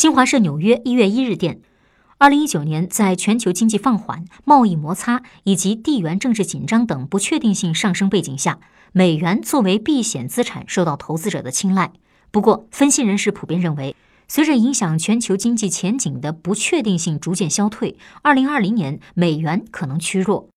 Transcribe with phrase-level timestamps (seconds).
[0.00, 1.60] 新华社纽约一月一日电
[2.16, 8.60] 二零一九年在全球经济放缓贸易摩擦以及地缘政治紧张等不确定性上升背景下
[8.92, 11.92] 美元作为避险资产受到投资者的青睐。
[12.30, 13.94] 不过分析人士普遍认为
[14.26, 20.48] 随着影响全球经济前景的不确定性逐渐消退二零二零年美元可能趋弱。